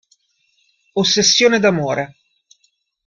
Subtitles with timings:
[0.93, 2.15] Ossessione d'amore